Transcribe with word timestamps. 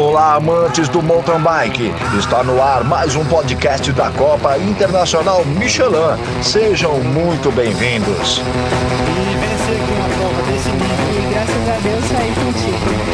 Olá, 0.00 0.36
amantes 0.36 0.88
do 0.88 1.02
mountain 1.02 1.42
bike. 1.42 1.92
Está 2.18 2.42
no 2.42 2.62
ar 2.62 2.82
mais 2.84 3.14
um 3.14 3.22
podcast 3.26 3.92
da 3.92 4.10
Copa 4.10 4.56
Internacional 4.56 5.44
Michelin. 5.44 6.16
Sejam 6.42 7.00
muito 7.00 7.52
bem-vindos. 7.52 8.40
A 8.40 8.42
Deus. 11.82 12.04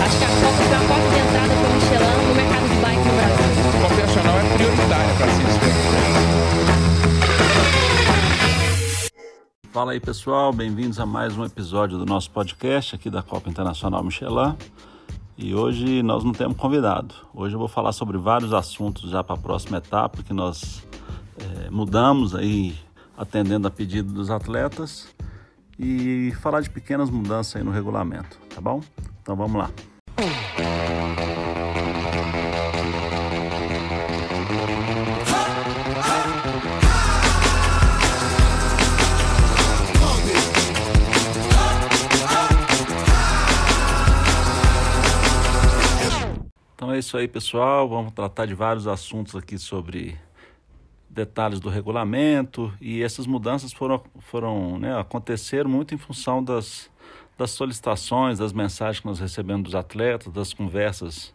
Acho 0.00 0.16
que 0.16 0.24
a 0.24 0.28
Copa 0.28 0.62
porta 0.86 1.08
de 1.10 1.18
entrada 1.18 1.54
Michelin 1.74 2.22
no 2.28 2.34
mercado 2.36 2.66
de 2.68 2.76
bike 2.80 3.08
é 5.10 5.14
para 5.18 5.28
se 5.32 5.42
Fala 9.72 9.90
aí 9.90 9.98
pessoal, 9.98 10.52
bem-vindos 10.52 11.00
a 11.00 11.06
mais 11.06 11.36
um 11.36 11.44
episódio 11.44 11.98
do 11.98 12.06
nosso 12.06 12.30
podcast 12.30 12.94
aqui 12.94 13.10
da 13.10 13.22
Copa 13.22 13.50
Internacional 13.50 14.04
Michelin. 14.04 14.54
E 15.38 15.54
hoje 15.54 16.02
nós 16.02 16.24
não 16.24 16.32
temos 16.32 16.56
convidado. 16.56 17.14
Hoje 17.34 17.54
eu 17.54 17.58
vou 17.58 17.68
falar 17.68 17.92
sobre 17.92 18.16
vários 18.16 18.54
assuntos 18.54 19.10
já 19.10 19.22
para 19.22 19.34
a 19.34 19.38
próxima 19.38 19.76
etapa 19.76 20.22
que 20.22 20.32
nós 20.32 20.86
é, 21.38 21.70
mudamos 21.70 22.34
aí 22.34 22.74
atendendo 23.16 23.68
a 23.68 23.70
pedido 23.70 24.12
dos 24.12 24.30
atletas 24.30 25.14
e 25.78 26.32
falar 26.40 26.62
de 26.62 26.70
pequenas 26.70 27.10
mudanças 27.10 27.56
aí 27.56 27.62
no 27.62 27.70
regulamento, 27.70 28.38
tá 28.54 28.62
bom? 28.62 28.80
Então 29.22 29.36
vamos 29.36 29.58
lá. 29.58 29.70
É 46.96 46.98
isso 46.98 47.16
aí, 47.16 47.28
pessoal. 47.28 47.86
Vamos 47.88 48.12
tratar 48.12 48.46
de 48.46 48.54
vários 48.54 48.86
assuntos 48.88 49.36
aqui 49.36 49.58
sobre 49.58 50.18
detalhes 51.10 51.60
do 51.60 51.68
regulamento 51.68 52.72
e 52.80 53.02
essas 53.02 53.26
mudanças 53.26 53.72
foram, 53.72 54.02
foram 54.18 54.78
né, 54.78 54.98
aconteceram 54.98 55.68
muito 55.68 55.94
em 55.94 55.98
função 55.98 56.42
das, 56.42 56.90
das 57.36 57.50
solicitações, 57.50 58.38
das 58.38 58.52
mensagens 58.52 59.00
que 59.00 59.06
nós 59.06 59.18
recebemos 59.18 59.64
dos 59.64 59.74
atletas, 59.74 60.32
das 60.32 60.54
conversas 60.54 61.34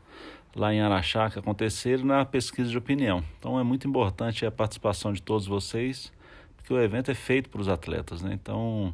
lá 0.56 0.74
em 0.74 0.82
Araxá 0.82 1.30
que 1.30 1.38
aconteceram 1.38 2.06
na 2.06 2.26
pesquisa 2.26 2.70
de 2.70 2.78
opinião. 2.78 3.24
Então 3.38 3.60
é 3.60 3.64
muito 3.64 3.88
importante 3.88 4.46
a 4.46 4.52
participação 4.52 5.14
de 5.14 5.22
todos 5.22 5.46
vocês, 5.46 6.12
porque 6.58 6.74
o 6.74 6.82
evento 6.82 7.12
é 7.12 7.16
feito 7.16 7.50
para 7.50 7.62
os 7.62 7.70
atletas, 7.70 8.22
né? 8.22 8.34
Então 8.34 8.94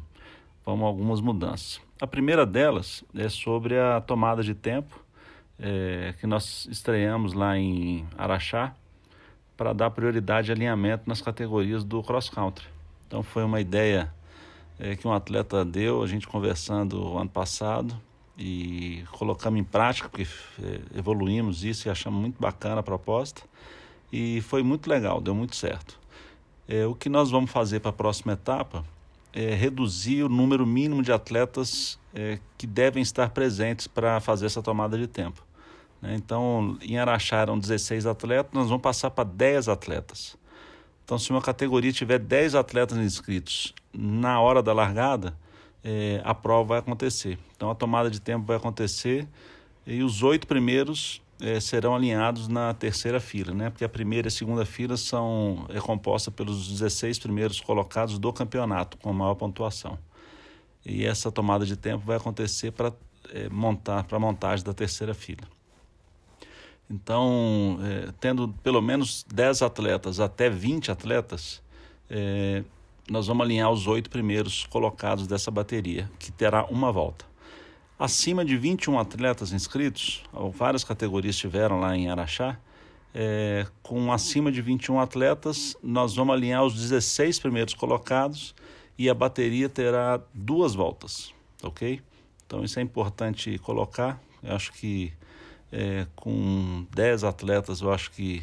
vamos 0.66 0.84
a 0.84 0.86
algumas 0.86 1.20
mudanças. 1.22 1.80
A 2.00 2.06
primeira 2.06 2.44
delas 2.44 3.02
é 3.14 3.28
sobre 3.30 3.78
a 3.78 4.00
tomada 4.02 4.42
de 4.42 4.54
tempo 4.54 5.07
é, 5.60 6.14
que 6.20 6.26
nós 6.26 6.66
estreamos 6.70 7.32
lá 7.32 7.58
em 7.58 8.06
Araxá 8.16 8.74
para 9.56 9.72
dar 9.72 9.90
prioridade 9.90 10.50
e 10.50 10.52
alinhamento 10.52 11.04
nas 11.06 11.20
categorias 11.20 11.82
do 11.82 12.02
cross 12.02 12.28
country. 12.30 12.66
Então 13.06 13.22
foi 13.22 13.42
uma 13.42 13.60
ideia 13.60 14.12
é, 14.78 14.94
que 14.94 15.06
um 15.06 15.12
atleta 15.12 15.64
deu, 15.64 16.02
a 16.02 16.06
gente 16.06 16.28
conversando 16.28 17.18
ano 17.18 17.28
passado 17.28 17.98
e 18.38 19.02
colocamos 19.10 19.58
em 19.58 19.64
prática, 19.64 20.08
porque 20.08 20.26
é, 20.62 20.98
evoluímos 20.98 21.64
isso 21.64 21.88
e 21.88 21.90
achamos 21.90 22.20
muito 22.20 22.40
bacana 22.40 22.80
a 22.80 22.82
proposta 22.82 23.42
e 24.12 24.40
foi 24.42 24.62
muito 24.62 24.88
legal, 24.88 25.20
deu 25.20 25.34
muito 25.34 25.56
certo. 25.56 25.98
É, 26.68 26.86
o 26.86 26.94
que 26.94 27.08
nós 27.08 27.30
vamos 27.30 27.50
fazer 27.50 27.80
para 27.80 27.90
a 27.90 27.94
próxima 27.94 28.34
etapa 28.34 28.84
é 29.32 29.54
reduzir 29.54 30.22
o 30.22 30.28
número 30.28 30.66
mínimo 30.66 31.02
de 31.02 31.12
atletas 31.12 31.98
é, 32.14 32.38
que 32.56 32.66
devem 32.66 33.02
estar 33.02 33.30
presentes 33.30 33.86
para 33.86 34.20
fazer 34.20 34.46
essa 34.46 34.62
tomada 34.62 34.96
de 34.96 35.06
tempo. 35.06 35.47
Né? 36.00 36.14
Então, 36.14 36.78
em 36.82 36.98
Araxá 36.98 37.38
eram 37.38 37.58
16 37.58 38.06
atletas, 38.06 38.52
nós 38.52 38.68
vamos 38.68 38.82
passar 38.82 39.10
para 39.10 39.24
10 39.24 39.68
atletas. 39.68 40.36
Então, 41.04 41.18
se 41.18 41.30
uma 41.30 41.40
categoria 41.40 41.92
tiver 41.92 42.18
10 42.18 42.54
atletas 42.54 42.98
inscritos 42.98 43.74
na 43.92 44.40
hora 44.40 44.62
da 44.62 44.72
largada, 44.72 45.36
é, 45.82 46.20
a 46.24 46.34
prova 46.34 46.68
vai 46.68 46.78
acontecer. 46.80 47.38
Então, 47.56 47.70
a 47.70 47.74
tomada 47.74 48.10
de 48.10 48.20
tempo 48.20 48.44
vai 48.44 48.56
acontecer 48.56 49.26
e 49.86 50.02
os 50.02 50.22
oito 50.22 50.46
primeiros 50.46 51.22
é, 51.40 51.58
serão 51.60 51.94
alinhados 51.94 52.48
na 52.48 52.74
terceira 52.74 53.20
fila, 53.20 53.54
né? 53.54 53.70
porque 53.70 53.84
a 53.84 53.88
primeira 53.88 54.26
e 54.26 54.28
a 54.28 54.30
segunda 54.30 54.66
fila 54.66 54.96
são 54.96 55.66
é 55.70 55.80
composta 55.80 56.30
pelos 56.30 56.68
16 56.68 57.18
primeiros 57.18 57.60
colocados 57.60 58.18
do 58.18 58.32
campeonato, 58.32 58.98
com 58.98 59.12
maior 59.12 59.34
pontuação. 59.34 59.98
E 60.84 61.04
essa 61.04 61.30
tomada 61.30 61.64
de 61.64 61.76
tempo 61.76 62.04
vai 62.04 62.16
acontecer 62.16 62.72
para 62.72 62.92
é, 63.32 63.48
montar 63.48 64.04
para 64.04 64.16
a 64.16 64.20
montagem 64.20 64.64
da 64.64 64.74
terceira 64.74 65.14
fila. 65.14 65.57
Então, 66.90 67.78
é, 67.82 68.12
tendo 68.18 68.48
pelo 68.62 68.80
menos 68.80 69.24
10 69.32 69.62
atletas 69.62 70.20
até 70.20 70.48
20 70.48 70.90
atletas, 70.90 71.62
é, 72.08 72.64
nós 73.10 73.26
vamos 73.26 73.44
alinhar 73.44 73.70
os 73.70 73.86
oito 73.86 74.08
primeiros 74.08 74.64
colocados 74.66 75.26
dessa 75.26 75.50
bateria, 75.50 76.10
que 76.18 76.32
terá 76.32 76.64
uma 76.66 76.90
volta. 76.90 77.26
Acima 77.98 78.44
de 78.44 78.56
21 78.56 78.98
atletas 78.98 79.52
inscritos, 79.52 80.22
várias 80.52 80.84
categorias 80.84 81.36
tiveram 81.36 81.80
lá 81.80 81.96
em 81.96 82.08
Araxá, 82.08 82.58
é, 83.14 83.66
com 83.82 84.12
acima 84.12 84.52
de 84.52 84.62
21 84.62 85.00
atletas, 85.00 85.76
nós 85.82 86.14
vamos 86.14 86.34
alinhar 86.34 86.64
os 86.64 86.74
16 86.74 87.38
primeiros 87.38 87.74
colocados 87.74 88.54
e 88.96 89.08
a 89.08 89.14
bateria 89.14 89.68
terá 89.68 90.20
duas 90.32 90.74
voltas, 90.74 91.34
ok? 91.62 92.00
Então 92.46 92.62
isso 92.62 92.78
é 92.78 92.82
importante 92.82 93.58
colocar. 93.58 94.20
Eu 94.42 94.54
acho 94.54 94.72
que 94.72 95.12
é, 95.72 96.06
com 96.16 96.86
10 96.94 97.24
atletas, 97.24 97.80
eu 97.80 97.92
acho 97.92 98.10
que 98.10 98.42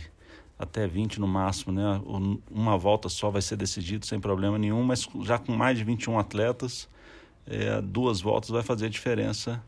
até 0.58 0.88
20 0.88 1.20
no 1.20 1.28
máximo, 1.28 1.74
né? 1.74 2.02
Uma 2.50 2.78
volta 2.78 3.10
só 3.10 3.30
vai 3.30 3.42
ser 3.42 3.58
decidido 3.58 4.06
sem 4.06 4.20
problema 4.20 4.58
nenhum, 4.58 4.84
mas 4.84 5.08
já 5.22 5.38
com 5.38 5.52
mais 5.52 5.78
de 5.78 5.84
21 5.84 6.18
atletas, 6.18 6.90
é, 7.46 7.82
duas 7.82 8.22
voltas 8.22 8.50
vai 8.50 8.64
fazer 8.64 8.90
diferença. 8.90 9.62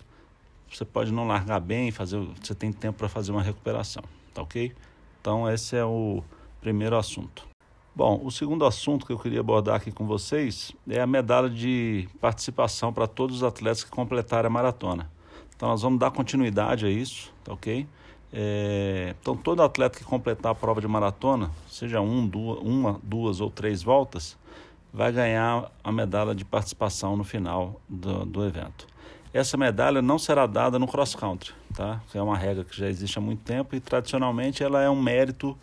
Você 0.71 0.85
pode 0.85 1.11
não 1.11 1.27
largar 1.27 1.59
bem, 1.59 1.91
fazer, 1.91 2.19
você 2.41 2.55
tem 2.55 2.71
tempo 2.71 2.97
para 2.97 3.09
fazer 3.09 3.31
uma 3.31 3.41
recuperação, 3.41 4.03
tá 4.33 4.41
ok? 4.41 4.73
Então 5.21 5.49
esse 5.49 5.75
é 5.75 5.83
o 5.83 6.23
primeiro 6.61 6.97
assunto. 6.97 7.47
Bom, 7.95 8.21
o 8.23 8.29
segundo 8.29 8.63
assunto 8.65 9.05
que 9.05 9.11
eu 9.11 9.17
queria 9.17 9.39
abordar 9.39 9.75
aqui 9.75 9.91
com 9.91 10.05
vocês 10.05 10.71
é 10.87 11.01
a 11.01 11.07
medalha 11.07 11.49
de 11.49 12.07
participação 12.21 12.93
para 12.93 13.07
todos 13.07 13.37
os 13.37 13.43
atletas 13.43 13.83
que 13.83 13.89
completaram 13.89 14.47
a 14.47 14.49
maratona. 14.51 15.09
Então 15.57 15.69
nós 15.69 15.81
vamos 15.81 15.99
dar 15.99 16.11
continuidade 16.11 16.85
a 16.85 16.89
isso, 16.89 17.33
tá 17.43 17.51
ok? 17.51 17.87
É, 18.31 19.15
então 19.19 19.35
todo 19.35 19.63
atleta 19.63 19.97
que 19.97 20.05
completar 20.05 20.51
a 20.51 20.55
prova 20.55 20.79
de 20.79 20.87
maratona, 20.87 21.49
seja 21.67 21.99
um, 21.99 22.27
duas, 22.27 22.59
uma, 22.59 23.01
duas 23.01 23.41
ou 23.41 23.49
três 23.49 23.81
voltas, 23.81 24.37
vai 24.93 25.11
ganhar 25.11 25.71
a 25.83 25.91
medalha 25.91 26.35
de 26.35 26.45
participação 26.45 27.17
no 27.17 27.23
final 27.23 27.81
do, 27.89 28.23
do 28.23 28.45
evento. 28.45 28.85
Essa 29.33 29.57
medalha 29.57 29.99
não 29.99 30.19
será 30.19 30.45
dada 30.45 30.77
no 30.77 30.87
cross 30.87 31.15
country, 31.15 31.53
tá? 31.75 32.01
Que 32.11 32.19
é 32.19 32.21
uma 32.21 32.37
regra 32.37 32.63
que 32.63 32.77
já 32.77 32.87
existe 32.87 33.17
há 33.17 33.21
muito 33.21 33.41
tempo 33.43 33.75
e 33.75 33.79
tradicionalmente 33.79 34.63
ela 34.63 34.81
é 34.81 34.89
um 34.89 35.01
mérito 35.01 35.57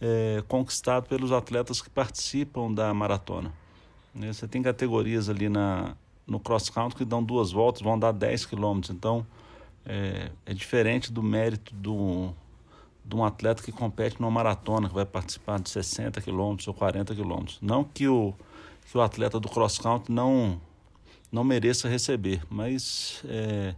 é, 0.00 0.42
conquistado 0.48 1.08
pelos 1.08 1.32
atletas 1.32 1.80
que 1.80 1.88
participam 1.88 2.70
da 2.72 2.92
maratona. 2.92 3.52
Você 4.14 4.46
tem 4.46 4.62
categorias 4.62 5.28
ali 5.30 5.48
na, 5.48 5.94
no 6.30 6.38
cross 6.38 6.70
country 6.70 6.98
que 6.98 7.04
dão 7.04 7.22
duas 7.22 7.50
voltas, 7.50 7.82
vão 7.82 7.98
dar 7.98 8.12
10 8.12 8.46
quilômetros. 8.46 8.94
Então 8.94 9.26
é, 9.84 10.30
é, 10.46 10.54
diferente 10.54 11.12
do 11.12 11.22
mérito 11.22 11.74
do, 11.74 12.30
de 13.04 13.16
um 13.16 13.24
atleta 13.24 13.62
que 13.62 13.72
compete 13.72 14.20
numa 14.20 14.30
maratona, 14.30 14.88
que 14.88 14.94
vai 14.94 15.04
participar 15.04 15.58
de 15.58 15.68
60 15.68 16.20
quilômetros 16.20 16.68
ou 16.68 16.72
40 16.74 17.14
quilômetros. 17.16 17.58
Não 17.60 17.82
que 17.82 18.06
o, 18.06 18.32
que 18.90 18.96
o 18.96 19.00
atleta 19.00 19.40
do 19.40 19.48
cross 19.48 19.78
country 19.78 20.12
não, 20.12 20.60
não 21.32 21.42
mereça 21.42 21.88
receber, 21.88 22.40
mas 22.48 23.24
é, 23.26 23.74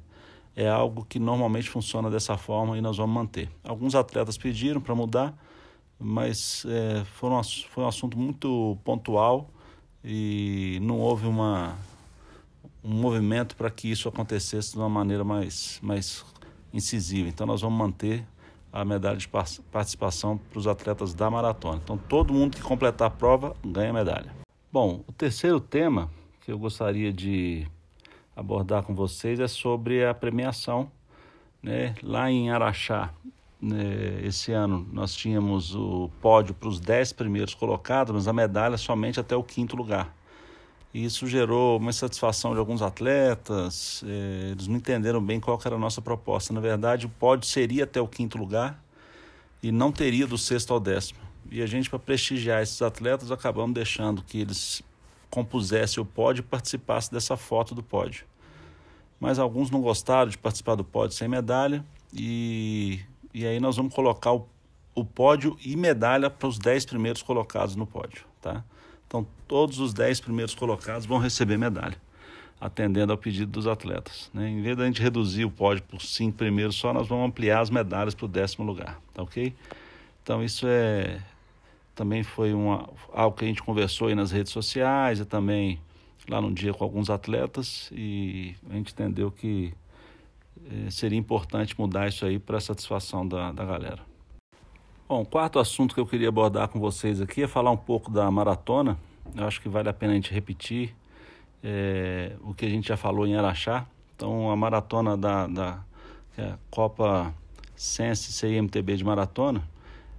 é 0.54 0.68
algo 0.68 1.06
que 1.08 1.18
normalmente 1.18 1.70
funciona 1.70 2.10
dessa 2.10 2.36
forma 2.36 2.76
e 2.76 2.82
nós 2.82 2.98
vamos 2.98 3.14
manter. 3.14 3.48
Alguns 3.64 3.94
atletas 3.94 4.36
pediram 4.36 4.80
para 4.80 4.94
mudar, 4.94 5.34
mas 5.98 6.66
é, 6.68 7.02
foi 7.04 7.30
um 7.30 7.88
assunto 7.88 8.18
muito 8.18 8.76
pontual 8.84 9.48
e 10.04 10.78
não 10.82 10.98
houve 10.98 11.26
uma 11.26 11.78
um 12.84 12.94
movimento 12.94 13.56
para 13.56 13.70
que 13.70 13.90
isso 13.90 14.08
acontecesse 14.08 14.72
de 14.72 14.78
uma 14.78 14.88
maneira 14.88 15.22
mais, 15.22 15.78
mais 15.82 16.24
incisiva. 16.72 17.28
Então, 17.28 17.46
nós 17.46 17.60
vamos 17.60 17.78
manter 17.78 18.26
a 18.72 18.84
medalha 18.84 19.16
de 19.16 19.28
participação 19.28 20.38
para 20.38 20.58
os 20.58 20.66
atletas 20.66 21.12
da 21.14 21.30
maratona. 21.30 21.80
Então, 21.82 21.96
todo 21.96 22.32
mundo 22.32 22.56
que 22.56 22.62
completar 22.62 23.08
a 23.08 23.10
prova 23.10 23.54
ganha 23.64 23.92
medalha. 23.92 24.32
Bom, 24.72 25.04
o 25.06 25.12
terceiro 25.12 25.60
tema 25.60 26.10
que 26.40 26.50
eu 26.50 26.58
gostaria 26.58 27.12
de 27.12 27.66
abordar 28.34 28.82
com 28.82 28.94
vocês 28.94 29.38
é 29.38 29.46
sobre 29.46 30.04
a 30.04 30.14
premiação. 30.14 30.90
Né? 31.62 31.94
Lá 32.02 32.30
em 32.30 32.50
Araxá, 32.50 33.12
né, 33.60 34.20
esse 34.24 34.50
ano, 34.50 34.88
nós 34.90 35.14
tínhamos 35.14 35.74
o 35.76 36.10
pódio 36.20 36.54
para 36.54 36.68
os 36.68 36.80
dez 36.80 37.12
primeiros 37.12 37.54
colocados, 37.54 38.12
mas 38.12 38.26
a 38.26 38.32
medalha 38.32 38.76
somente 38.76 39.20
até 39.20 39.36
o 39.36 39.42
quinto 39.44 39.76
lugar. 39.76 40.12
E 40.94 41.04
isso 41.04 41.26
gerou 41.26 41.78
uma 41.78 41.90
insatisfação 41.90 42.52
de 42.52 42.58
alguns 42.58 42.82
atletas, 42.82 44.04
eh, 44.06 44.50
eles 44.50 44.66
não 44.66 44.76
entenderam 44.76 45.22
bem 45.22 45.40
qual 45.40 45.58
era 45.64 45.76
a 45.76 45.78
nossa 45.78 46.02
proposta. 46.02 46.52
Na 46.52 46.60
verdade, 46.60 47.06
o 47.06 47.08
pódio 47.08 47.48
seria 47.48 47.84
até 47.84 48.00
o 48.00 48.06
quinto 48.06 48.36
lugar 48.36 48.82
e 49.62 49.72
não 49.72 49.90
teria 49.90 50.26
do 50.26 50.36
sexto 50.36 50.74
ao 50.74 50.80
décimo. 50.80 51.20
E 51.50 51.62
a 51.62 51.66
gente, 51.66 51.88
para 51.88 51.98
prestigiar 51.98 52.62
esses 52.62 52.80
atletas, 52.82 53.30
acabamos 53.30 53.74
deixando 53.74 54.22
que 54.22 54.38
eles 54.38 54.82
compusessem 55.30 56.02
o 56.02 56.04
pódio 56.04 56.42
e 56.42 56.44
participassem 56.44 57.10
dessa 57.12 57.38
foto 57.38 57.74
do 57.74 57.82
pódio. 57.82 58.26
Mas 59.18 59.38
alguns 59.38 59.70
não 59.70 59.80
gostaram 59.80 60.30
de 60.30 60.36
participar 60.36 60.74
do 60.74 60.84
pódio 60.84 61.16
sem 61.16 61.26
medalha 61.26 61.84
e, 62.12 63.00
e 63.32 63.46
aí 63.46 63.58
nós 63.58 63.76
vamos 63.76 63.94
colocar 63.94 64.32
o, 64.32 64.46
o 64.94 65.04
pódio 65.04 65.56
e 65.64 65.74
medalha 65.74 66.28
para 66.28 66.48
os 66.48 66.58
10 66.58 66.84
primeiros 66.84 67.22
colocados 67.22 67.76
no 67.76 67.86
pódio, 67.86 68.26
tá? 68.42 68.62
Então, 69.12 69.26
todos 69.46 69.78
os 69.78 69.92
10 69.92 70.22
primeiros 70.22 70.54
colocados 70.54 71.04
vão 71.04 71.18
receber 71.18 71.58
medalha, 71.58 71.98
atendendo 72.58 73.12
ao 73.12 73.18
pedido 73.18 73.52
dos 73.52 73.66
atletas. 73.66 74.30
Né? 74.32 74.48
Em 74.48 74.62
vez 74.62 74.74
da 74.74 74.86
gente 74.86 75.02
reduzir 75.02 75.44
o 75.44 75.50
pódio 75.50 75.82
por 75.82 76.00
cinco 76.00 76.38
primeiros 76.38 76.76
só, 76.76 76.94
nós 76.94 77.06
vamos 77.06 77.28
ampliar 77.28 77.60
as 77.60 77.68
medalhas 77.68 78.14
para 78.14 78.24
o 78.24 78.28
décimo 78.28 78.64
lugar, 78.64 78.98
tá 79.12 79.22
ok? 79.22 79.54
Então, 80.22 80.42
isso 80.42 80.66
é 80.66 81.20
também 81.94 82.22
foi 82.22 82.54
uma, 82.54 82.88
algo 83.12 83.36
que 83.36 83.44
a 83.44 83.48
gente 83.48 83.62
conversou 83.62 84.08
aí 84.08 84.14
nas 84.14 84.30
redes 84.30 84.50
sociais 84.50 85.20
e 85.20 85.26
também 85.26 85.78
lá 86.26 86.40
no 86.40 86.50
dia 86.50 86.72
com 86.72 86.82
alguns 86.82 87.10
atletas 87.10 87.90
e 87.92 88.56
a 88.70 88.72
gente 88.72 88.94
entendeu 88.94 89.30
que 89.30 89.74
eh, 90.70 90.90
seria 90.90 91.18
importante 91.18 91.78
mudar 91.78 92.08
isso 92.08 92.24
aí 92.24 92.38
para 92.38 92.58
satisfação 92.60 93.28
da, 93.28 93.52
da 93.52 93.62
galera. 93.62 94.11
Bom, 95.12 95.20
o 95.20 95.26
quarto 95.26 95.58
assunto 95.58 95.94
que 95.94 96.00
eu 96.00 96.06
queria 96.06 96.30
abordar 96.30 96.68
com 96.68 96.80
vocês 96.80 97.20
aqui 97.20 97.42
é 97.42 97.46
falar 97.46 97.70
um 97.70 97.76
pouco 97.76 98.10
da 98.10 98.30
maratona. 98.30 98.96
Eu 99.36 99.46
acho 99.46 99.60
que 99.60 99.68
vale 99.68 99.86
a 99.86 99.92
pena 99.92 100.12
a 100.12 100.14
gente 100.14 100.32
repetir 100.32 100.96
é, 101.62 102.32
o 102.40 102.54
que 102.54 102.64
a 102.64 102.68
gente 102.70 102.88
já 102.88 102.96
falou 102.96 103.26
em 103.26 103.36
Araxá. 103.36 103.86
Então, 104.16 104.50
a 104.50 104.56
maratona 104.56 105.14
da, 105.14 105.46
da 105.46 105.84
é 106.38 106.54
Copa 106.70 107.34
Sense 107.76 108.32
CIMTB 108.32 108.96
de 108.96 109.04
maratona, 109.04 109.62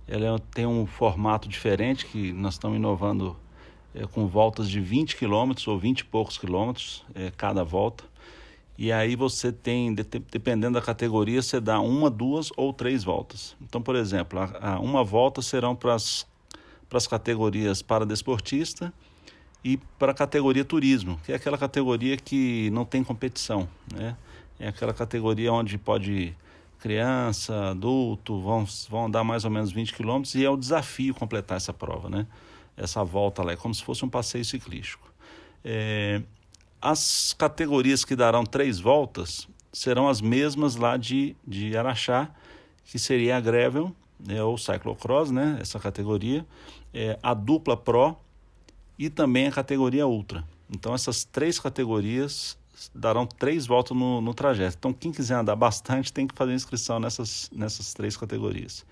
ela 0.07 0.38
tem 0.54 0.68
um 0.68 0.86
formato 0.86 1.50
diferente 1.50 2.06
que 2.06 2.31
nós 2.31 2.54
estamos 2.54 2.78
inovando 2.78 3.36
é, 3.95 4.06
com 4.06 4.28
voltas 4.28 4.69
de 4.69 4.80
20 4.80 5.18
quilômetros 5.18 5.68
ou 5.68 5.80
20 5.80 6.01
e 6.01 6.06
poucos 6.06 6.38
quilômetros 6.38 7.04
é, 7.16 7.31
cada 7.36 7.63
volta. 7.63 8.04
E 8.77 8.91
aí 8.91 9.15
você 9.15 9.51
tem, 9.51 9.93
dependendo 9.93 10.73
da 10.73 10.81
categoria, 10.81 11.41
você 11.41 11.59
dá 11.59 11.79
uma, 11.79 12.09
duas 12.09 12.51
ou 12.57 12.73
três 12.73 13.03
voltas. 13.03 13.55
Então, 13.61 13.81
por 13.81 13.95
exemplo, 13.95 14.39
a, 14.39 14.73
a 14.73 14.79
uma 14.79 15.03
volta 15.03 15.41
serão 15.41 15.75
para 15.75 15.93
as 15.95 17.07
categorias 17.07 17.81
para 17.81 18.05
desportista 18.05 18.91
e 19.63 19.77
para 19.97 20.11
a 20.11 20.15
categoria 20.15 20.65
turismo, 20.65 21.19
que 21.23 21.31
é 21.31 21.35
aquela 21.35 21.57
categoria 21.57 22.17
que 22.17 22.69
não 22.71 22.83
tem 22.83 23.03
competição, 23.03 23.69
né? 23.91 24.17
É 24.59 24.67
aquela 24.67 24.93
categoria 24.93 25.51
onde 25.51 25.77
pode 25.77 26.35
criança, 26.79 27.69
adulto, 27.69 28.41
vão, 28.41 28.67
vão 28.89 29.05
andar 29.05 29.23
mais 29.23 29.45
ou 29.45 29.51
menos 29.51 29.71
20 29.71 29.93
quilômetros 29.93 30.35
e 30.35 30.43
é 30.43 30.49
o 30.49 30.57
desafio 30.57 31.13
completar 31.13 31.55
essa 31.55 31.71
prova, 31.71 32.09
né? 32.09 32.27
Essa 32.75 33.03
volta 33.05 33.41
lá, 33.41 33.53
é 33.53 33.55
como 33.55 33.73
se 33.73 33.81
fosse 33.81 34.03
um 34.03 34.09
passeio 34.09 34.43
ciclístico. 34.43 35.09
É, 35.63 36.21
as 36.83 37.31
categorias 37.31 38.03
que 38.03 38.13
darão 38.13 38.44
três 38.44 38.77
voltas 38.77 39.47
serão 39.71 40.09
as 40.09 40.19
mesmas 40.19 40.75
lá 40.75 40.97
de, 40.97 41.33
de 41.47 41.77
Araxá, 41.77 42.30
que 42.83 43.00
seria 43.00 43.38
a 43.38 43.39
Gravel, 43.39 43.95
né, 44.19 44.44
ou 44.44 44.57
Cyclocross, 44.57 45.31
né, 45.31 45.57
essa 45.62 45.80
categoria, 45.80 46.45
é, 46.94 47.18
a 47.24 47.33
dupla 47.33 47.77
Pro 47.77 48.18
e 49.00 49.09
também 49.09 49.47
a 49.47 49.51
categoria 49.51 50.06
Ultra. 50.06 50.44
Então 50.69 50.94
essas 50.94 51.24
três 51.24 51.57
categorias 51.57 52.57
darão 52.94 53.25
três 53.25 53.65
voltas 53.65 53.95
no, 53.95 54.19
no 54.19 54.33
trajeto. 54.33 54.75
Então 54.77 54.91
quem 54.91 55.13
quiser 55.13 55.35
andar 55.35 55.56
bastante 55.56 56.12
tem 56.12 56.27
que 56.27 56.35
fazer 56.35 56.53
inscrição 56.53 57.00
nessas, 57.00 57.50
nessas 57.53 57.94
três 57.94 58.18
categorias. 58.18 58.85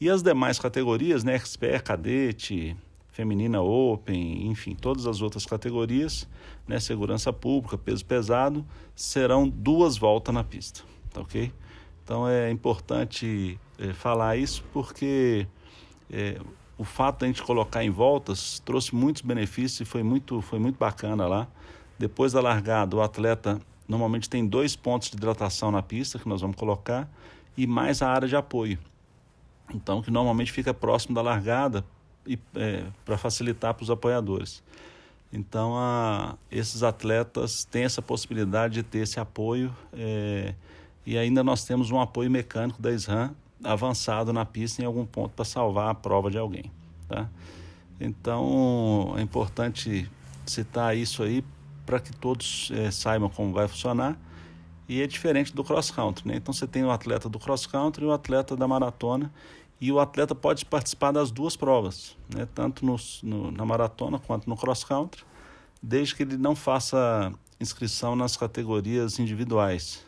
E 0.00 0.10
as 0.10 0.24
demais 0.24 0.58
categorias, 0.58 1.22
né, 1.22 1.36
Expert, 1.36 1.84
Cadete, 1.84 2.76
feminina 3.12 3.60
open, 3.60 4.48
enfim, 4.48 4.74
todas 4.74 5.06
as 5.06 5.20
outras 5.20 5.44
categorias, 5.44 6.26
né, 6.66 6.80
segurança 6.80 7.32
pública, 7.32 7.76
peso 7.76 8.04
pesado, 8.04 8.64
serão 8.96 9.48
duas 9.48 9.98
voltas 9.98 10.34
na 10.34 10.42
pista, 10.42 10.82
tá 11.12 11.20
ok? 11.20 11.52
Então 12.02 12.26
é 12.26 12.50
importante 12.50 13.58
é, 13.78 13.92
falar 13.92 14.36
isso 14.36 14.64
porque 14.72 15.46
é, 16.10 16.40
o 16.76 16.84
fato 16.84 17.20
de 17.20 17.24
a 17.26 17.28
gente 17.28 17.42
colocar 17.42 17.84
em 17.84 17.90
voltas 17.90 18.60
trouxe 18.64 18.94
muitos 18.94 19.22
benefícios 19.22 19.80
e 19.80 19.84
foi 19.84 20.02
muito, 20.02 20.40
foi 20.40 20.58
muito 20.58 20.78
bacana 20.78 21.26
lá. 21.26 21.46
Depois 21.98 22.32
da 22.32 22.40
largada, 22.40 22.96
o 22.96 23.02
atleta 23.02 23.60
normalmente 23.86 24.28
tem 24.28 24.46
dois 24.46 24.74
pontos 24.74 25.10
de 25.10 25.16
hidratação 25.16 25.70
na 25.70 25.82
pista 25.82 26.18
que 26.18 26.28
nós 26.28 26.40
vamos 26.40 26.56
colocar 26.56 27.08
e 27.56 27.66
mais 27.66 28.00
a 28.00 28.08
área 28.08 28.26
de 28.26 28.34
apoio. 28.34 28.78
Então, 29.72 30.02
que 30.02 30.10
normalmente 30.10 30.50
fica 30.50 30.72
próximo 30.74 31.14
da 31.14 31.22
largada 31.22 31.84
é, 32.54 32.84
para 33.04 33.18
facilitar 33.18 33.74
para 33.74 33.82
os 33.82 33.90
apoiadores. 33.90 34.62
Então, 35.32 35.74
a, 35.76 36.36
esses 36.50 36.82
atletas 36.82 37.64
têm 37.64 37.84
essa 37.84 38.02
possibilidade 38.02 38.74
de 38.74 38.82
ter 38.82 38.98
esse 38.98 39.18
apoio 39.18 39.74
é, 39.92 40.54
e 41.06 41.16
ainda 41.16 41.42
nós 41.42 41.64
temos 41.64 41.90
um 41.90 42.00
apoio 42.00 42.30
mecânico 42.30 42.80
da 42.80 42.92
SRAM 42.92 43.34
avançado 43.64 44.32
na 44.32 44.44
pista 44.44 44.82
em 44.82 44.84
algum 44.84 45.06
ponto 45.06 45.32
para 45.34 45.44
salvar 45.44 45.88
a 45.90 45.94
prova 45.94 46.30
de 46.30 46.36
alguém. 46.36 46.70
Tá? 47.08 47.28
Então, 48.00 49.14
é 49.16 49.22
importante 49.22 50.10
citar 50.44 50.96
isso 50.96 51.22
aí 51.22 51.44
para 51.86 51.98
que 51.98 52.12
todos 52.12 52.70
é, 52.74 52.90
saibam 52.90 53.28
como 53.28 53.52
vai 53.52 53.66
funcionar. 53.68 54.18
E 54.88 55.00
é 55.00 55.06
diferente 55.06 55.54
do 55.54 55.64
cross 55.64 55.90
country, 55.90 56.28
né? 56.28 56.36
Então 56.36 56.52
você 56.52 56.66
tem 56.66 56.84
o 56.84 56.90
atleta 56.90 57.28
do 57.28 57.38
cross 57.38 57.66
country 57.66 58.04
e 58.04 58.06
o 58.06 58.12
atleta 58.12 58.56
da 58.56 58.68
maratona 58.68 59.32
e 59.82 59.90
o 59.90 59.98
atleta 59.98 60.32
pode 60.32 60.64
participar 60.64 61.10
das 61.10 61.32
duas 61.32 61.56
provas, 61.56 62.16
né? 62.32 62.46
tanto 62.54 62.86
no, 62.86 62.94
no, 63.20 63.50
na 63.50 63.66
maratona 63.66 64.16
quanto 64.16 64.48
no 64.48 64.56
cross 64.56 64.84
country, 64.84 65.24
desde 65.82 66.14
que 66.14 66.22
ele 66.22 66.36
não 66.36 66.54
faça 66.54 67.32
inscrição 67.60 68.14
nas 68.14 68.36
categorias 68.36 69.18
individuais. 69.18 70.06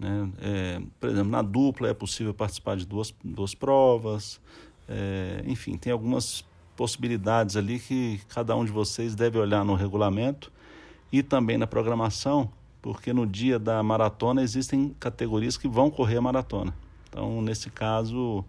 Né? 0.00 0.28
É, 0.40 0.82
por 0.98 1.10
exemplo, 1.10 1.30
na 1.30 1.42
dupla 1.42 1.86
é 1.86 1.94
possível 1.94 2.34
participar 2.34 2.76
de 2.76 2.84
duas, 2.84 3.14
duas 3.22 3.54
provas, 3.54 4.40
é, 4.88 5.44
enfim, 5.46 5.76
tem 5.76 5.92
algumas 5.92 6.44
possibilidades 6.74 7.56
ali 7.56 7.78
que 7.78 8.20
cada 8.30 8.56
um 8.56 8.64
de 8.64 8.72
vocês 8.72 9.14
deve 9.14 9.38
olhar 9.38 9.64
no 9.64 9.76
regulamento 9.76 10.50
e 11.12 11.22
também 11.22 11.56
na 11.56 11.68
programação, 11.68 12.50
porque 12.82 13.12
no 13.12 13.28
dia 13.28 13.60
da 13.60 13.80
maratona 13.80 14.42
existem 14.42 14.92
categorias 14.98 15.56
que 15.56 15.68
vão 15.68 15.88
correr 15.88 16.16
a 16.16 16.20
maratona. 16.20 16.74
Então, 17.08 17.40
nesse 17.40 17.70
caso, 17.70 18.44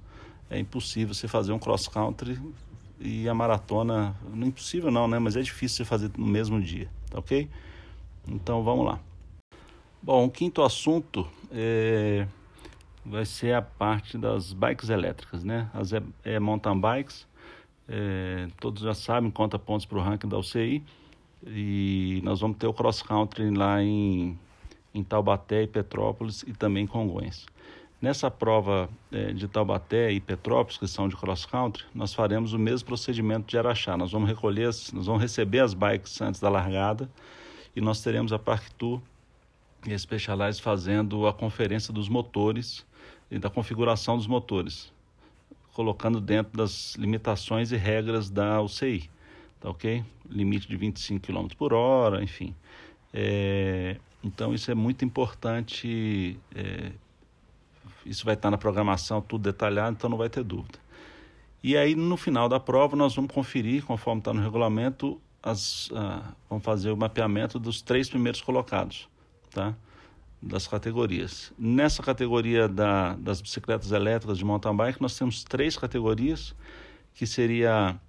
é 0.50 0.60
impossível 0.60 1.14
você 1.14 1.28
fazer 1.28 1.52
um 1.52 1.60
cross 1.60 1.88
country 1.88 2.40
e 3.00 3.28
a 3.28 3.34
maratona, 3.34 4.16
não 4.34 4.46
é 4.46 4.50
impossível 4.50 4.92
não, 4.92 5.08
né? 5.08 5.20
Mas 5.20 5.36
é 5.36 5.42
difícil 5.42 5.78
você 5.78 5.86
fazer 5.86 6.12
no 6.18 6.26
mesmo 6.26 6.62
dia, 6.62 6.90
tá 7.10 7.20
ok? 7.20 7.50
Então 8.28 8.64
vamos 8.64 8.86
lá. 8.86 9.00
Bom, 10.02 10.26
o 10.26 10.30
quinto 10.30 10.62
assunto 10.62 11.28
é, 11.52 12.28
vai 13.06 13.26
ser 13.26 13.54
a 13.54 13.62
parte 13.62 14.18
das 14.18 14.54
bikes 14.54 14.90
elétricas, 14.90 15.44
né? 15.44 15.70
As 15.74 15.94
é, 15.94 16.02
é 16.24 16.40
mountain 16.40 16.80
bikes, 16.80 17.28
é, 17.88 18.48
todos 18.60 18.82
já 18.84 18.94
sabem, 18.94 19.30
conta 19.30 19.60
pontos 19.60 19.86
para 19.86 19.98
o 19.98 20.02
ranking 20.02 20.28
da 20.28 20.38
UCI 20.38 20.84
e 21.46 22.22
nós 22.24 22.40
vamos 22.40 22.58
ter 22.58 22.68
o 22.68 22.74
cross 22.74 23.02
country 23.02 23.50
lá 23.52 23.82
em, 23.82 24.38
em 24.94 25.04
Taubaté 25.04 25.64
e 25.64 25.68
Petrópolis 25.68 26.44
e 26.44 26.54
também 26.54 26.84
em 26.84 26.88
Congonhas. 26.88 27.46
Nessa 28.06 28.30
prova 28.30 28.88
é, 29.12 29.34
de 29.34 29.48
Taubaté 29.48 30.12
e 30.12 30.20
Petrópolis, 30.20 30.78
que 30.78 30.88
são 30.88 31.10
de 31.10 31.16
cross 31.16 31.44
country, 31.44 31.84
nós 31.92 32.14
faremos 32.14 32.54
o 32.54 32.60
mesmo 32.60 32.86
procedimento 32.86 33.48
de 33.48 33.58
Araxá. 33.58 33.98
Nós 33.98 34.12
vamos 34.12 34.30
recolher, 34.30 34.66
nós 34.94 35.08
vamos 35.08 35.20
receber 35.24 35.62
as 35.62 35.74
bikes 35.74 36.22
antes 36.22 36.40
da 36.40 36.48
largada 36.48 37.10
e 37.76 37.82
nós 37.82 38.04
teremos 38.04 38.32
a 38.32 38.38
Parktour 38.38 39.02
e 39.88 39.92
a 39.92 39.98
Specialized 39.98 40.62
fazendo 40.62 41.26
a 41.26 41.34
conferência 41.34 41.92
dos 41.92 42.08
motores 42.08 42.86
e 43.32 43.40
da 43.40 43.50
configuração 43.50 44.18
dos 44.18 44.28
motores, 44.28 44.94
colocando 45.74 46.22
dentro 46.22 46.56
das 46.56 46.94
limitações 46.98 47.72
e 47.72 47.76
regras 47.76 48.30
da 48.30 48.62
UCI, 48.62 49.10
tá 49.60 49.72
ok? 49.72 50.06
Limite 50.30 50.68
de 50.68 50.78
25 50.78 51.26
km 51.26 51.48
por 51.58 51.74
hora, 51.74 52.24
enfim. 52.24 52.54
É, 53.12 53.98
então 54.24 54.54
isso 54.54 54.70
é 54.70 54.76
muito 54.76 55.04
importante 55.04 56.38
é, 56.54 56.92
isso 58.06 58.26
vai 58.26 58.36
estar 58.36 58.52
na 58.52 58.58
programação, 58.58 59.22
tudo 59.22 59.44
detalhado, 59.44 59.96
então 59.98 60.10
não 60.10 60.18
vai 60.18 60.30
ter 60.30 60.44
dúvida. 60.44 60.80
E 61.64 61.76
aí, 61.76 61.96
no 61.96 62.16
final 62.16 62.48
da 62.48 62.60
prova, 62.60 62.96
nós 62.96 63.16
vamos 63.16 63.34
conferir, 63.34 63.84
conforme 63.84 64.20
está 64.20 64.34
no 64.34 64.42
regulamento, 64.42 65.20
as, 65.42 65.88
uh, 65.88 66.24
vamos 66.50 66.64
fazer 66.64 66.92
o 66.92 66.98
mapeamento 66.98 67.60
dos 67.60 67.82
três 67.82 68.10
primeiros 68.10 68.42
colocados, 68.42 69.08
tá? 69.52 69.76
das 70.42 70.68
categorias. 70.68 71.52
Nessa 71.58 72.04
categoria 72.04 72.68
da, 72.68 73.16
das 73.16 73.42
bicicletas 73.42 73.92
elétricas 73.92 74.38
de 74.38 74.46
mountain 74.46 74.76
bike, 74.76 75.02
nós 75.02 75.18
temos 75.18 75.44
três 75.44 75.76
categorias, 75.76 76.56
que 77.16 77.26
seria 77.26 78.00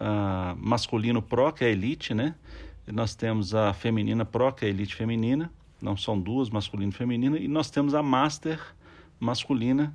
uh, 0.00 0.56
masculino 0.56 1.20
pro, 1.20 1.52
que 1.52 1.64
é 1.64 1.68
a 1.68 1.70
elite, 1.70 2.14
né? 2.14 2.34
nós 2.92 3.14
temos 3.14 3.54
a 3.54 3.72
feminina 3.72 4.24
Pro, 4.24 4.52
que 4.52 4.64
é 4.64 4.68
a 4.68 4.70
elite 4.70 4.94
feminina, 4.94 5.50
não 5.80 5.96
são 5.96 6.18
duas, 6.18 6.50
masculina 6.50 6.90
e 6.90 6.94
feminina, 6.94 7.38
e 7.38 7.48
nós 7.48 7.70
temos 7.70 7.94
a 7.94 8.02
Master 8.02 8.60
masculina, 9.18 9.94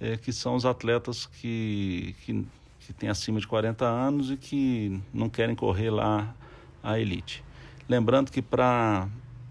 é, 0.00 0.16
que 0.16 0.32
são 0.32 0.54
os 0.54 0.66
atletas 0.66 1.26
que, 1.26 2.14
que, 2.24 2.46
que 2.80 2.92
têm 2.92 3.08
acima 3.08 3.40
de 3.40 3.46
40 3.46 3.84
anos 3.84 4.30
e 4.30 4.36
que 4.36 5.00
não 5.12 5.28
querem 5.28 5.54
correr 5.54 5.90
lá 5.90 6.34
a 6.82 6.98
elite. 6.98 7.44
Lembrando 7.88 8.30
que 8.30 8.42
para 8.42 9.08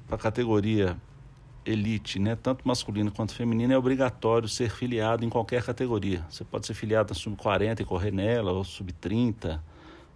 a 0.10 0.18
categoria 0.18 0.98
elite, 1.66 2.20
né, 2.20 2.36
tanto 2.36 2.68
masculina 2.68 3.10
quanto 3.10 3.34
feminina, 3.34 3.74
é 3.74 3.78
obrigatório 3.78 4.48
ser 4.48 4.70
filiado 4.70 5.26
em 5.26 5.30
qualquer 5.30 5.64
categoria. 5.64 6.24
Você 6.30 6.44
pode 6.44 6.68
ser 6.68 6.76
filiado 6.76 7.10
na 7.10 7.16
sub-40 7.16 7.80
e 7.80 7.86
correr 7.86 8.12
nela, 8.12 8.52
ou 8.52 8.64
sub-30, 8.64 9.60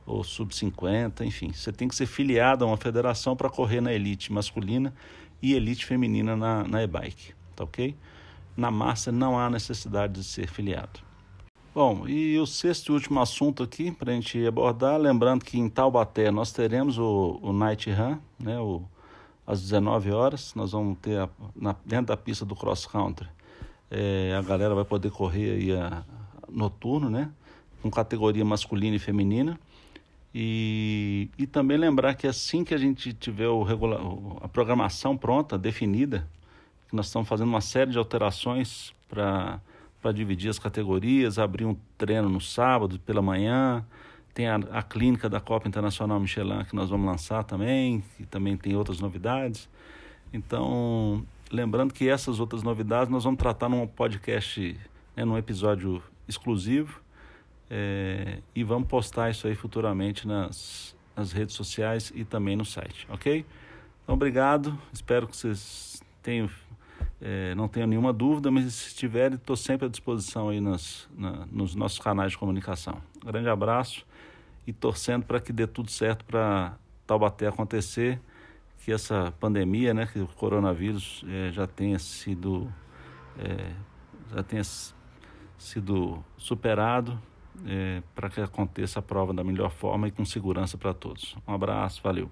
ou 0.05 0.23
sub-50, 0.23 1.25
enfim. 1.25 1.51
Você 1.51 1.71
tem 1.71 1.87
que 1.87 1.95
ser 1.95 2.05
filiado 2.05 2.63
a 2.63 2.67
uma 2.67 2.77
federação 2.77 3.35
para 3.35 3.49
correr 3.49 3.81
na 3.81 3.91
elite 3.91 4.31
masculina 4.31 4.93
e 5.41 5.53
elite 5.53 5.85
feminina 5.85 6.35
na, 6.35 6.63
na 6.63 6.83
e-bike, 6.83 7.33
tá 7.55 7.63
ok? 7.63 7.95
Na 8.59 8.69
massa 8.69 9.09
não 9.09 9.39
há 9.39 9.49
necessidade 9.49 10.15
de 10.15 10.23
ser 10.23 10.49
filiado. 10.49 10.99
Bom, 11.73 12.05
e 12.05 12.37
o 12.37 12.45
sexto 12.45 12.91
e 12.91 12.91
último 12.91 13.21
assunto 13.21 13.63
aqui 13.63 13.89
para 13.89 14.11
a 14.11 14.13
gente 14.13 14.45
abordar, 14.45 14.99
lembrando 14.99 15.45
que 15.45 15.57
em 15.57 15.69
Taubaté 15.69 16.29
nós 16.29 16.51
teremos 16.51 16.97
o, 16.97 17.39
o 17.41 17.53
Night 17.53 17.89
Run, 17.89 18.17
né, 18.37 18.59
o, 18.59 18.83
às 19.47 19.61
19 19.61 20.11
horas, 20.11 20.53
nós 20.55 20.73
vamos 20.73 20.97
ter 21.01 21.19
a, 21.19 21.29
na, 21.55 21.73
dentro 21.85 22.07
da 22.07 22.17
pista 22.17 22.43
do 22.43 22.53
cross 22.53 22.85
country, 22.85 23.29
é, 23.89 24.35
a 24.37 24.41
galera 24.41 24.75
vai 24.75 24.83
poder 24.83 25.09
correr 25.09 25.51
aí 25.51 25.71
a, 25.71 26.03
noturno, 26.49 27.09
né, 27.09 27.31
com 27.81 27.89
categoria 27.89 28.43
masculina 28.43 28.97
e 28.97 28.99
feminina. 28.99 29.57
E, 30.35 31.29
e 31.37 31.47
também 31.47 31.77
lembrar 31.77 32.13
que 32.13 32.27
assim 32.27 32.65
que 32.65 32.73
a 32.73 32.77
gente 32.77 33.13
tiver 33.13 33.47
o 33.47 33.63
regula 33.63 34.01
a 34.41 34.49
programação 34.49 35.15
pronta, 35.15 35.57
definida, 35.57 36.27
que 36.89 36.95
nós 36.95 37.05
estamos 37.05 37.27
fazendo 37.27 37.47
uma 37.47 37.61
série 37.61 37.91
de 37.91 37.97
alterações 37.97 38.93
para 39.07 40.11
dividir 40.13 40.49
as 40.49 40.57
categorias, 40.57 41.37
abrir 41.37 41.65
um 41.65 41.75
treino 41.97 42.27
no 42.27 42.41
sábado 42.41 42.99
pela 42.99 43.21
manhã, 43.21 43.85
tem 44.33 44.47
a, 44.47 44.55
a, 44.55 44.81
clínica 44.81 45.29
da 45.29 45.39
Copa 45.39 45.67
Internacional 45.67 46.19
Michelin 46.19 46.63
que 46.65 46.75
nós 46.75 46.89
vamos 46.89 47.05
lançar 47.05 47.43
também, 47.43 48.03
e 48.19 48.25
também 48.25 48.57
tem 48.57 48.75
outras 48.75 48.99
novidades. 48.99 49.69
Então, 50.33 51.25
lembrando 51.51 51.93
que 51.93 52.09
essas 52.09 52.39
outras 52.39 52.63
novidades 52.63 53.11
nós 53.11 53.23
vamos 53.23 53.37
tratar 53.37 53.69
num 53.69 53.85
podcast, 53.85 54.79
né, 55.15 55.25
num 55.25 55.37
episódio 55.37 56.01
exclusivo 56.27 57.01
é, 57.69 58.39
e 58.55 58.63
vamos 58.63 58.87
postar 58.87 59.29
isso 59.29 59.47
aí 59.47 59.55
futuramente 59.55 60.27
nas, 60.27 60.95
nas 61.15 61.31
redes 61.31 61.55
sociais 61.55 62.11
e 62.15 62.23
também 62.23 62.55
no 62.55 62.65
site, 62.65 63.07
ok? 63.09 63.45
Então, 64.03 64.15
obrigado. 64.15 64.77
Espero 64.91 65.27
que 65.27 65.37
vocês 65.37 66.01
tenham, 66.23 66.49
é, 67.21 67.53
não 67.55 67.67
tenham 67.67 67.87
nenhuma 67.87 68.13
dúvida, 68.13 68.49
mas 68.49 68.73
se 68.73 68.95
tiverem, 68.95 69.35
estou 69.35 69.55
sempre 69.55 69.87
à 69.87 69.89
disposição 69.89 70.49
aí 70.49 70.61
nas, 70.61 71.07
na, 71.17 71.45
nos 71.51 71.75
nossos 71.75 71.99
canais 71.99 72.31
de 72.31 72.37
comunicação. 72.37 73.01
Grande 73.23 73.49
abraço 73.49 74.05
e 74.65 74.71
torcendo 74.71 75.25
para 75.25 75.39
que 75.39 75.51
dê 75.51 75.67
tudo 75.67 75.91
certo 75.91 76.23
para 76.25 76.77
Taubaté 77.05 77.47
acontecer, 77.47 78.21
que 78.83 78.91
essa 78.91 79.33
pandemia, 79.39 79.93
né, 79.93 80.05
que 80.05 80.19
o 80.19 80.27
coronavírus 80.27 81.25
é, 81.27 81.51
já 81.51 81.67
tenha 81.67 81.99
sido 81.99 82.71
é, 83.37 83.73
já 84.33 84.43
tenha 84.43 84.63
sido 85.57 86.23
superado 86.37 87.19
é, 87.65 88.01
para 88.15 88.29
que 88.29 88.39
aconteça 88.39 88.99
a 88.99 89.01
prova 89.01 89.33
da 89.33 89.43
melhor 89.43 89.71
forma 89.71 90.07
e 90.07 90.11
com 90.11 90.23
segurança 90.23 90.77
para 90.77 90.93
todos. 90.93 91.35
Um 91.47 91.53
abraço, 91.53 92.01
valeu. 92.03 92.31